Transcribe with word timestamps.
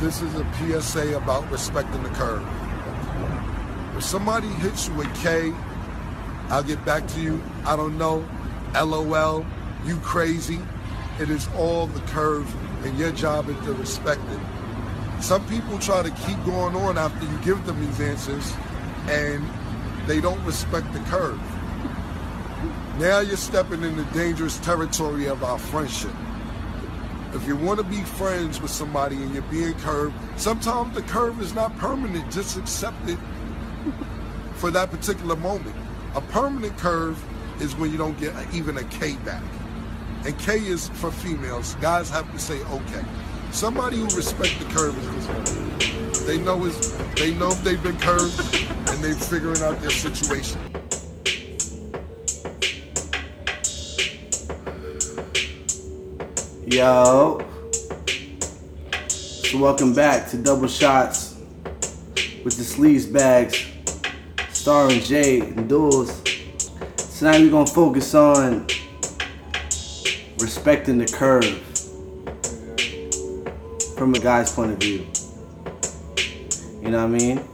this 0.00 0.20
is 0.20 0.34
a 0.34 0.46
PSA 0.54 1.16
about 1.16 1.50
respecting 1.50 2.02
the 2.02 2.10
curve. 2.10 2.46
If 3.96 4.04
somebody 4.04 4.48
hits 4.48 4.88
you 4.88 4.94
with 4.94 5.14
K, 5.22 5.52
I'll 6.48 6.62
get 6.62 6.84
back 6.84 7.06
to 7.08 7.20
you. 7.20 7.42
I 7.64 7.76
don't 7.76 7.96
know. 7.96 8.26
LOL, 8.74 9.46
you 9.84 9.96
crazy. 9.98 10.60
It 11.18 11.30
is 11.30 11.48
all 11.56 11.86
the 11.86 12.00
curve, 12.08 12.46
and 12.84 12.98
your 12.98 13.10
job 13.12 13.48
is 13.48 13.56
to 13.64 13.72
respect 13.72 14.20
it. 14.30 15.22
Some 15.22 15.46
people 15.48 15.78
try 15.78 16.02
to 16.02 16.10
keep 16.10 16.44
going 16.44 16.76
on 16.76 16.98
after 16.98 17.24
you 17.24 17.38
give 17.38 17.64
them 17.64 17.80
these 17.80 18.00
answers, 18.00 18.52
and 19.08 19.42
they 20.06 20.20
don't 20.20 20.42
respect 20.44 20.92
the 20.92 21.00
curve. 21.00 21.40
Now 22.98 23.20
you're 23.20 23.38
stepping 23.38 23.82
into 23.82 24.04
dangerous 24.12 24.58
territory 24.58 25.26
of 25.26 25.42
our 25.42 25.58
friendship. 25.58 26.12
If 27.34 27.46
you 27.46 27.56
want 27.56 27.78
to 27.78 27.84
be 27.84 28.02
friends 28.02 28.60
with 28.60 28.70
somebody 28.70 29.16
and 29.16 29.32
you're 29.34 29.42
being 29.44 29.74
curved, 29.74 30.14
sometimes 30.36 30.94
the 30.94 31.02
curve 31.02 31.40
is 31.40 31.54
not 31.54 31.76
permanent. 31.78 32.30
Just 32.32 32.56
accept 32.56 32.96
it 33.08 33.18
for 34.54 34.70
that 34.70 34.90
particular 34.90 35.36
moment. 35.36 35.76
A 36.14 36.20
permanent 36.20 36.76
curve 36.78 37.22
is 37.60 37.74
when 37.76 37.90
you 37.90 37.98
don't 37.98 38.18
get 38.18 38.34
even 38.54 38.78
a 38.78 38.84
K 38.84 39.16
back. 39.16 39.42
And 40.24 40.38
K 40.38 40.58
is 40.58 40.88
for 40.88 41.10
females. 41.10 41.74
Guys 41.80 42.10
have 42.10 42.30
to 42.32 42.38
say 42.38 42.60
okay. 42.64 43.04
Somebody 43.50 43.96
who 43.98 44.04
respects 44.04 44.56
the 44.58 44.64
curve 44.66 44.96
is 44.96 45.26
this. 45.26 46.26
They 46.26 46.38
know 46.38 46.64
is 46.64 46.96
they 47.14 47.34
know 47.34 47.50
they've 47.52 47.82
been 47.82 47.98
curved 47.98 48.38
and 48.88 49.04
they're 49.04 49.14
figuring 49.14 49.62
out 49.62 49.80
their 49.80 49.90
situation. 49.90 50.60
Yo. 56.68 57.46
So 59.06 59.56
welcome 59.56 59.94
back 59.94 60.28
to 60.30 60.36
Double 60.36 60.66
Shots 60.66 61.36
with 62.42 62.56
the 62.56 62.64
Sleeves 62.64 63.06
Bags, 63.06 63.64
starring 64.48 64.98
Jay 64.98 65.38
and 65.38 65.68
Duels. 65.68 66.20
Tonight 67.20 67.42
we're 67.42 67.50
gonna 67.50 67.66
focus 67.66 68.16
on 68.16 68.66
respecting 70.40 70.98
the 70.98 71.06
curve 71.06 71.44
from 73.96 74.12
a 74.16 74.18
guy's 74.18 74.52
point 74.52 74.72
of 74.72 74.78
view. 74.78 75.06
You 76.82 76.90
know 76.90 77.06
what 77.06 77.14
I 77.14 77.18
mean? 77.18 77.48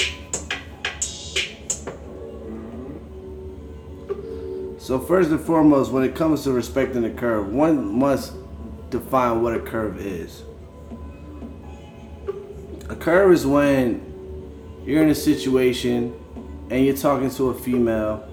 So 4.79 4.99
first 4.99 5.31
and 5.31 5.41
foremost, 5.41 5.93
when 5.93 6.03
it 6.03 6.15
comes 6.15 6.45
to 6.45 6.53
respecting 6.53 7.03
the 7.03 7.11
curve, 7.11 7.53
one 7.53 7.99
must 7.99 8.33
define 8.93 9.43
what 9.43 9.55
a 9.55 9.61
curve 9.61 9.99
is. 9.99 10.45
A 12.89 12.95
curve 12.95 13.33
is 13.33 13.47
when 13.47 14.83
you're 14.85 15.03
in 15.03 15.09
a 15.09 15.15
situation 15.15 16.15
and 16.71 16.85
you're 16.85 16.97
talking 16.97 17.31
to 17.31 17.49
a 17.49 17.55
female 17.55 18.29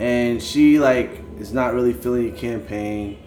and 0.00 0.42
she 0.42 0.78
like 0.78 1.20
is 1.38 1.52
not 1.52 1.74
really 1.74 1.92
feeling 1.92 2.28
your 2.28 2.36
campaign. 2.36 3.22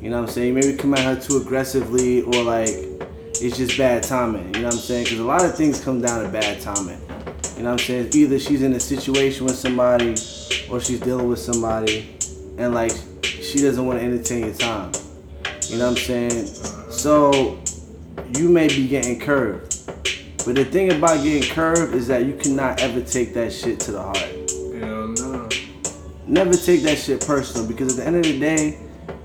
You 0.00 0.10
know 0.10 0.20
what 0.20 0.28
I'm 0.28 0.34
saying? 0.34 0.54
Maybe 0.54 0.76
come 0.76 0.94
at 0.94 1.00
her 1.00 1.20
too 1.20 1.38
aggressively 1.38 2.22
or 2.22 2.42
like 2.42 2.68
it's 2.68 3.56
just 3.56 3.76
bad 3.76 4.04
timing. 4.04 4.54
You 4.54 4.60
know 4.60 4.66
what 4.66 4.74
I'm 4.74 4.80
saying? 4.80 5.04
Because 5.04 5.18
a 5.18 5.24
lot 5.24 5.44
of 5.44 5.56
things 5.56 5.82
come 5.82 6.00
down 6.00 6.22
to 6.22 6.28
bad 6.28 6.60
timing. 6.60 7.00
You 7.56 7.64
know 7.64 7.70
what 7.70 7.80
I'm 7.80 7.86
saying? 7.86 8.10
Either 8.14 8.38
she's 8.38 8.62
in 8.62 8.72
a 8.74 8.80
situation 8.80 9.46
with 9.46 9.56
somebody 9.56 10.12
or 10.70 10.80
she's 10.80 11.00
dealing 11.00 11.28
with 11.28 11.40
somebody 11.40 12.16
and 12.56 12.72
like 12.72 12.92
she 13.22 13.58
doesn't 13.58 13.84
want 13.84 13.98
to 13.98 14.04
entertain 14.04 14.46
your 14.46 14.54
time. 14.54 14.92
You 15.70 15.78
know 15.78 15.90
what 15.90 15.98
I'm 15.98 16.04
saying? 16.04 16.46
So 16.90 17.58
you 18.36 18.48
may 18.48 18.68
be 18.68 18.88
getting 18.88 19.18
curved. 19.18 19.86
But 20.44 20.56
the 20.56 20.64
thing 20.64 20.92
about 20.92 21.22
getting 21.22 21.48
curved 21.50 21.94
is 21.94 22.06
that 22.08 22.26
you 22.26 22.34
cannot 22.34 22.80
ever 22.80 23.00
take 23.00 23.32
that 23.34 23.52
shit 23.52 23.80
to 23.80 23.92
the 23.92 24.02
heart. 24.02 24.16
Hell 24.16 25.08
no. 25.08 25.48
Never 26.26 26.54
take 26.54 26.82
that 26.82 26.98
shit 26.98 27.26
personal 27.26 27.66
because 27.66 27.98
at 27.98 28.04
the 28.04 28.06
end 28.06 28.16
of 28.16 28.22
the 28.24 28.38
day, 28.38 28.78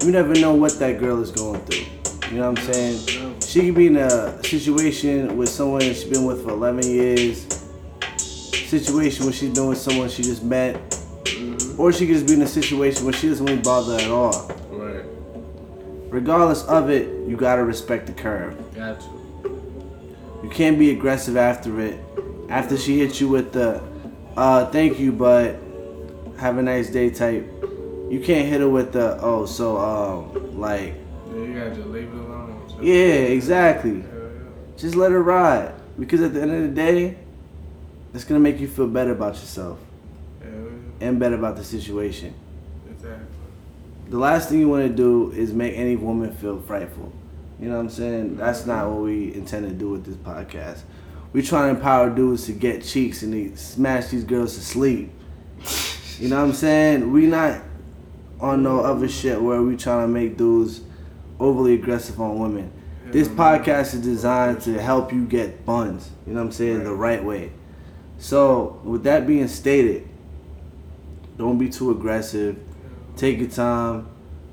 you 0.03 0.11
never 0.11 0.33
know 0.35 0.53
what 0.53 0.79
that 0.79 0.99
girl 0.99 1.21
is 1.21 1.31
going 1.31 1.59
through. 1.65 1.85
You 2.31 2.37
know 2.37 2.51
what 2.51 2.59
I'm 2.59 2.73
saying? 2.73 3.39
She 3.41 3.65
could 3.65 3.75
be 3.75 3.87
in 3.87 3.97
a 3.97 4.41
situation 4.43 5.35
with 5.35 5.49
someone 5.49 5.79
that 5.79 5.95
she's 5.95 6.05
been 6.05 6.25
with 6.25 6.43
for 6.43 6.51
11 6.51 6.83
years, 6.83 7.47
situation 8.17 9.25
where 9.25 9.33
she's 9.33 9.53
been 9.53 9.67
with 9.67 9.79
someone 9.79 10.07
she 10.09 10.23
just 10.23 10.43
met, 10.43 10.75
mm-hmm. 11.25 11.81
or 11.81 11.91
she 11.91 12.05
could 12.05 12.15
just 12.15 12.27
be 12.27 12.33
in 12.35 12.41
a 12.43 12.47
situation 12.47 13.03
where 13.03 13.13
she 13.13 13.27
doesn't 13.27 13.45
really 13.45 13.61
bother 13.61 13.95
at 13.95 14.09
all. 14.09 14.51
Right. 14.69 15.03
Regardless 16.09 16.63
of 16.63 16.89
it, 16.89 17.07
you 17.27 17.37
gotta 17.37 17.63
respect 17.63 18.07
the 18.07 18.13
curve. 18.13 18.55
Got 18.75 18.99
to. 19.01 19.19
You 20.43 20.49
can't 20.49 20.79
be 20.79 20.91
aggressive 20.91 21.37
after 21.37 21.79
it. 21.81 21.99
After 22.49 22.77
she 22.77 22.99
hits 22.99 23.21
you 23.21 23.27
with 23.27 23.51
the, 23.53 23.81
uh, 24.35 24.65
thank 24.71 24.99
you, 24.99 25.11
but 25.11 25.59
have 26.37 26.57
a 26.57 26.63
nice 26.63 26.89
day 26.89 27.11
type. 27.11 27.47
You 28.09 28.19
can't 28.23 28.47
hit 28.47 28.61
her 28.61 28.69
with 28.69 28.93
the, 28.93 29.19
oh, 29.21 29.45
so, 29.45 29.77
um, 29.77 30.59
like, 30.59 30.95
Yeah, 31.27 31.35
you 31.35 31.53
gotta 31.53 31.75
just 31.75 31.87
leave 31.89 32.07
it 32.07 32.13
alone. 32.15 32.59
Yeah, 32.81 32.95
exactly. 32.95 34.01
Hell 34.01 34.31
Just 34.77 34.95
let 34.95 35.11
her 35.11 35.21
ride. 35.21 35.73
Because 35.99 36.21
at 36.21 36.33
the 36.33 36.41
end 36.41 36.51
of 36.51 36.61
the 36.61 36.69
day, 36.69 37.17
it's 38.13 38.23
gonna 38.23 38.39
make 38.39 38.59
you 38.59 38.67
feel 38.67 38.87
better 38.87 39.11
about 39.11 39.35
yourself 39.35 39.77
yeah. 40.41 40.47
Yeah. 40.47 41.07
and 41.07 41.19
better 41.19 41.35
about 41.35 41.57
the 41.57 41.63
situation. 41.63 42.33
Exactly. 42.89 43.25
The 44.09 44.17
last 44.17 44.49
thing 44.49 44.59
you 44.59 44.67
wanna 44.67 44.89
do 44.89 45.31
is 45.31 45.53
make 45.53 45.75
any 45.77 45.95
woman 45.95 46.33
feel 46.33 46.59
frightful. 46.59 47.11
You 47.59 47.69
know 47.69 47.75
what 47.75 47.81
I'm 47.81 47.89
saying? 47.89 48.37
That's 48.37 48.65
not 48.65 48.89
what 48.89 49.01
we 49.01 49.33
intend 49.33 49.67
to 49.67 49.73
do 49.73 49.89
with 49.89 50.05
this 50.05 50.15
podcast. 50.15 50.81
We 51.31 51.43
try 51.43 51.63
to 51.63 51.69
empower 51.69 52.09
dudes 52.09 52.45
to 52.47 52.53
get 52.53 52.83
cheeks 52.83 53.21
and 53.21 53.33
they 53.33 53.55
smash 53.55 54.07
these 54.07 54.23
girls 54.23 54.55
to 54.55 54.61
sleep. 54.61 55.11
You 56.17 56.29
know 56.29 56.37
what 56.37 56.49
I'm 56.49 56.53
saying? 56.53 57.11
We 57.11 57.27
not 57.27 57.61
on 58.39 58.63
no 58.63 58.79
other 58.79 59.07
shit 59.07 59.39
where 59.41 59.61
we 59.61 59.77
trying 59.77 60.07
to 60.07 60.11
make 60.11 60.37
dudes 60.37 60.81
overly 61.39 61.75
aggressive 61.75 62.19
on 62.19 62.39
women. 62.39 62.71
This 63.11 63.27
podcast 63.27 63.95
is 63.95 64.01
designed 64.01 64.61
to 64.61 64.79
help 64.79 65.11
you 65.11 65.25
get 65.25 65.65
buns. 65.65 66.09
You 66.27 66.33
know 66.33 66.39
what 66.39 66.47
I'm 66.47 66.51
saying? 66.51 66.83
The 66.83 66.93
right 66.93 67.23
way. 67.23 67.51
So 68.19 68.79
with 68.83 69.03
that 69.03 69.25
being 69.25 69.47
stated, 69.47 70.07
don't 71.37 71.57
be 71.57 71.69
too 71.69 71.91
aggressive. 71.91 72.57
Take 73.19 73.39
your 73.39 73.49
time. 73.49 74.07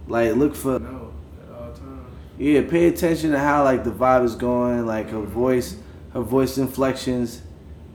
Like 0.08 0.34
look 0.34 0.56
for 0.56 0.80
No, 0.80 1.12
at 1.40 1.54
all 1.54 1.72
times. 1.72 2.10
yeah, 2.36 2.62
pay 2.68 2.88
attention 2.88 3.30
to 3.30 3.38
how 3.38 3.62
like 3.62 3.84
the 3.84 3.92
vibe 3.92 4.24
is 4.24 4.34
going, 4.34 4.84
like 4.84 5.10
her 5.10 5.18
mm-hmm. 5.18 5.30
voice, 5.30 5.76
her 6.12 6.20
voice 6.20 6.58
inflections, 6.58 7.42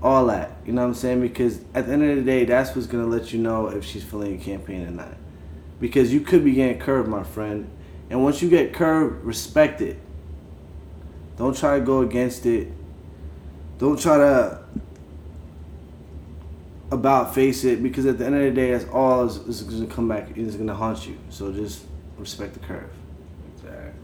all 0.02 0.28
that. 0.28 0.56
You 0.66 0.72
know 0.72 0.84
what 0.84 0.88
I'm 0.88 0.94
saying? 0.94 1.20
Because 1.20 1.60
at 1.74 1.88
the 1.88 1.94
end 1.94 2.10
of 2.10 2.16
the 2.16 2.24
day, 2.24 2.46
that's 2.46 2.74
what's 2.74 2.88
gonna 2.88 3.06
let 3.06 3.34
you 3.34 3.40
know 3.40 3.68
if 3.68 3.84
she's 3.84 4.02
feeling 4.02 4.32
your 4.36 4.42
campaign 4.42 4.88
or 4.88 4.92
not. 4.92 5.18
Because 5.82 6.14
you 6.14 6.22
could 6.22 6.46
be 6.46 6.54
getting 6.54 6.80
curved, 6.80 7.10
my 7.10 7.24
friend. 7.24 7.70
And 8.10 8.24
once 8.24 8.42
you 8.42 8.50
get 8.50 8.74
curved, 8.74 9.26
respect 9.26 9.82
it. 9.82 10.00
Don't 11.36 11.58
try 11.58 11.80
to 11.80 11.86
go 11.86 12.00
against 12.00 12.46
it. 12.46 12.70
Don't 13.78 14.00
try 14.00 14.18
to 14.18 14.64
about 16.92 17.34
face 17.34 17.64
it 17.64 17.82
because 17.82 18.06
at 18.06 18.18
the 18.18 18.26
end 18.26 18.36
of 18.36 18.42
the 18.42 18.52
day, 18.52 18.72
that's 18.72 18.86
all 18.92 19.26
is, 19.26 19.38
is 19.48 19.64
going 19.64 19.88
to 19.88 19.94
come 19.94 20.08
back. 20.08 20.30
It's 20.36 20.56
going 20.56 20.68
to 20.68 20.76
haunt 20.76 21.08
you. 21.08 21.18
So 21.30 21.52
just 21.52 21.86
respect 22.18 22.54
the 22.54 22.60
curve. 22.60 22.92
Exactly. 23.56 24.01